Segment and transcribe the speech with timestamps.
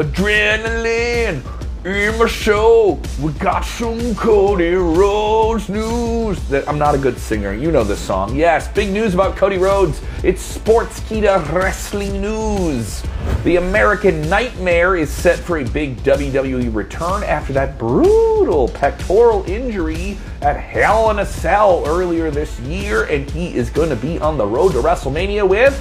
[0.00, 1.42] Adrenaline
[1.84, 2.98] in my show.
[3.20, 6.40] We got some Cody Rhodes news.
[6.48, 7.52] That I'm not a good singer.
[7.52, 8.34] You know this song.
[8.34, 10.00] Yes, big news about Cody Rhodes.
[10.24, 13.02] It's Sports Sportskeeda Wrestling News.
[13.44, 20.16] The American Nightmare is set for a big WWE return after that brutal pectoral injury
[20.40, 24.38] at Hell in a Cell earlier this year, and he is going to be on
[24.38, 25.74] the road to WrestleMania with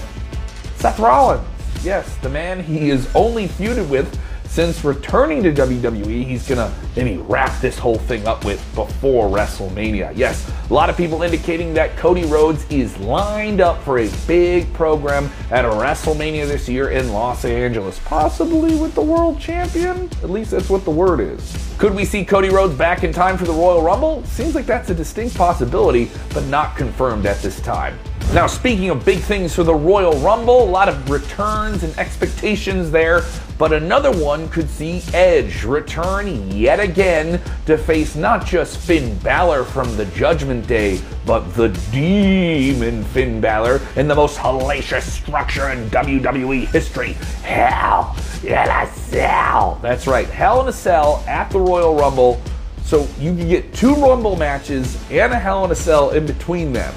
[0.76, 1.59] Seth Rollins.
[1.84, 4.20] Yes, the man he is only feuded with
[4.50, 10.12] since returning to WWE, he's gonna maybe wrap this whole thing up with before WrestleMania.
[10.16, 14.74] Yes, a lot of people indicating that Cody Rhodes is lined up for a big
[14.74, 20.10] program at WrestleMania this year in Los Angeles, possibly with the world champion.
[20.24, 21.56] At least that's what the word is.
[21.78, 24.24] Could we see Cody Rhodes back in time for the Royal Rumble?
[24.26, 27.98] Seems like that's a distinct possibility, but not confirmed at this time.
[28.32, 32.92] Now, speaking of big things for the Royal Rumble, a lot of returns and expectations
[32.92, 33.24] there,
[33.58, 39.64] but another one could see Edge return yet again to face not just Finn Balor
[39.64, 45.90] from the Judgment Day, but the demon Finn Balor in the most hellacious structure in
[45.90, 49.80] WWE history Hell in a Cell.
[49.82, 52.40] That's right, Hell in a Cell at the Royal Rumble.
[52.84, 56.72] So you can get two Rumble matches and a Hell in a Cell in between
[56.72, 56.94] them.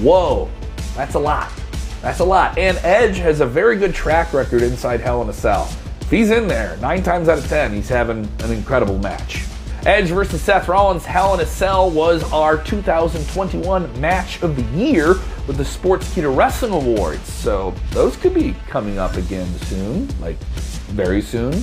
[0.00, 0.50] Whoa,
[0.96, 1.52] that's a lot.
[2.00, 2.58] That's a lot.
[2.58, 5.68] And Edge has a very good track record inside Hell in a Cell.
[6.00, 9.44] If he's in there, nine times out of ten, he's having an incredible match.
[9.84, 15.14] Edge versus Seth Rollins Hell in a Cell was our 2021 match of the year
[15.48, 17.26] with the Sportskeeda Wrestling Awards.
[17.32, 20.38] So those could be coming up again soon, like
[20.90, 21.62] very soon.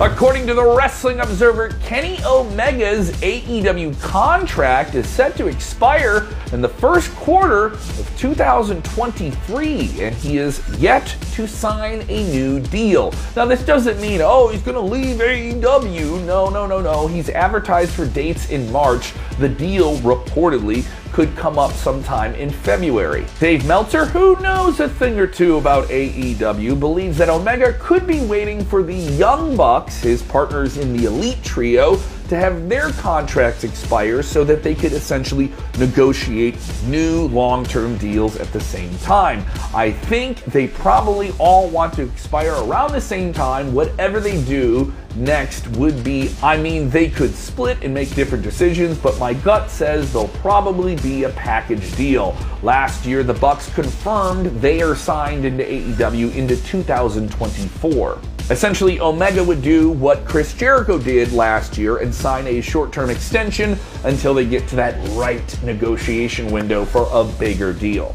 [0.00, 6.68] According to the Wrestling Observer, Kenny Omega's AEW contract is set to expire in the
[6.68, 13.12] first quarter of 2023, and he is yet to sign a new deal.
[13.36, 16.24] Now, this doesn't mean, oh, he's going to leave AEW.
[16.24, 17.06] No, no, no, no.
[17.06, 19.12] He's advertised for dates in March.
[19.38, 23.26] The deal reportedly could come up sometime in February.
[23.38, 28.20] Dave Meltzer, who knows a thing or two about AEW, believes that Omega could be
[28.22, 31.96] waiting for the Young Bucks, his partners in the Elite Trio,
[32.32, 36.56] to have their contracts expire so that they could essentially negotiate
[36.86, 39.44] new long term deals at the same time.
[39.74, 43.74] I think they probably all want to expire around the same time.
[43.74, 48.96] Whatever they do next would be, I mean, they could split and make different decisions,
[48.96, 52.34] but my gut says they'll probably be a package deal.
[52.62, 58.22] Last year, the Bucks confirmed they are signed into AEW into 2024.
[58.50, 63.08] Essentially, Omega would do what Chris Jericho did last year and sign a short term
[63.08, 68.14] extension until they get to that right negotiation window for a bigger deal.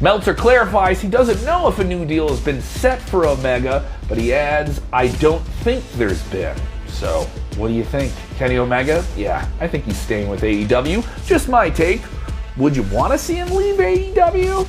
[0.00, 4.18] Meltzer clarifies he doesn't know if a new deal has been set for Omega, but
[4.18, 6.56] he adds, I don't think there's been.
[6.88, 7.22] So,
[7.56, 8.12] what do you think?
[8.36, 9.04] Kenny Omega?
[9.16, 11.26] Yeah, I think he's staying with AEW.
[11.26, 12.02] Just my take.
[12.56, 14.66] Would you want to see him leave AEW?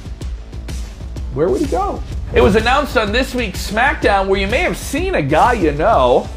[1.34, 2.02] Where would he go?
[2.36, 5.72] It was announced on this week's SmackDown where you may have seen a guy you
[5.72, 6.28] know.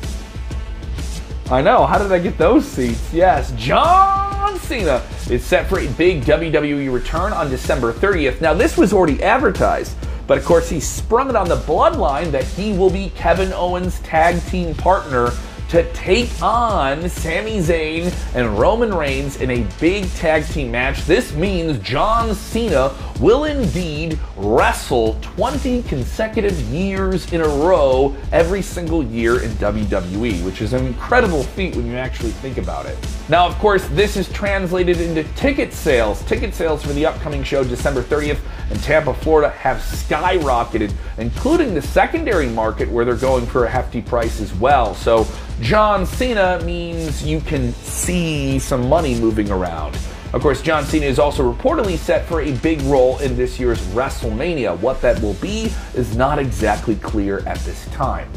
[1.50, 3.12] I know, how did I get those seats?
[3.12, 8.40] Yes, John Cena is set for a big WWE return on December 30th.
[8.40, 9.96] Now, this was already advertised,
[10.28, 13.98] but of course, he sprung it on the bloodline that he will be Kevin Owens'
[14.00, 15.32] tag team partner
[15.68, 21.04] to take on Sami Zayn and Roman Reigns in a big tag team match.
[21.06, 29.02] This means John Cena will indeed wrestle 20 consecutive years in a row every single
[29.02, 32.96] year in WWE, which is an incredible feat when you actually think about it.
[33.28, 36.22] Now, of course, this is translated into ticket sales.
[36.24, 38.40] Ticket sales for the upcoming show, December 30th
[38.70, 44.00] in Tampa, Florida, have skyrocketed, including the secondary market where they're going for a hefty
[44.00, 44.94] price as well.
[44.94, 45.26] So,
[45.60, 49.98] John Cena means you can see some money moving around.
[50.34, 53.80] Of course, John Cena is also reportedly set for a big role in this year's
[53.88, 54.78] WrestleMania.
[54.78, 58.30] What that will be is not exactly clear at this time.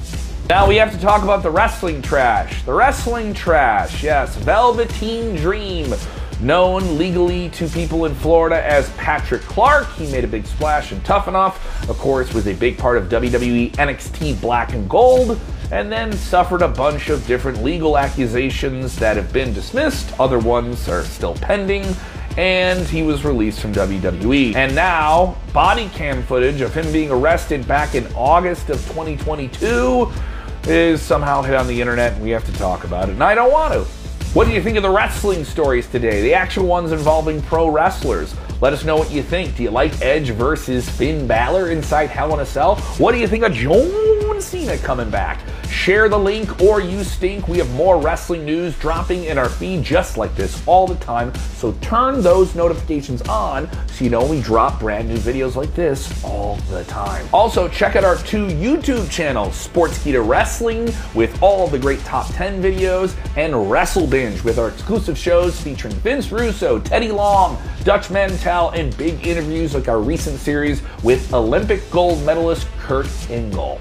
[0.47, 2.63] Now we have to talk about the wrestling trash.
[2.63, 5.93] The wrestling trash, yes, Velveteen Dream
[6.41, 9.91] known legally to people in Florida as Patrick Clark.
[9.93, 13.09] He made a big splash in Tough Enough, of course, was a big part of
[13.09, 15.39] WWE NXT Black and Gold,
[15.71, 20.19] and then suffered a bunch of different legal accusations that have been dismissed.
[20.19, 21.85] Other ones are still pending.
[22.37, 24.55] And he was released from WWE.
[24.55, 30.09] And now, body cam footage of him being arrested back in August of 2022
[30.63, 33.13] is somehow hit on the internet, and we have to talk about it.
[33.13, 33.79] And I don't want to.
[34.33, 36.21] What do you think of the wrestling stories today?
[36.21, 38.33] The actual ones involving pro wrestlers.
[38.61, 39.57] Let us know what you think.
[39.57, 42.77] Do you like Edge versus Finn Balor inside Hell in a Cell?
[42.97, 45.39] What do you think of John Cena coming back.
[45.71, 47.47] Share the link or you stink.
[47.47, 51.33] We have more wrestling news dropping in our feed just like this all the time.
[51.55, 56.23] So turn those notifications on so you know we drop brand new videos like this
[56.23, 57.25] all the time.
[57.33, 62.27] Also, check out our two YouTube channels Sports Sportskeeda Wrestling with all the great top
[62.33, 68.09] 10 videos, and Wrestle Binge with our exclusive shows featuring Vince Russo, Teddy Long, Dutch
[68.09, 73.79] Mantell, and big interviews like our recent series with Olympic gold medalist Kurt Angle.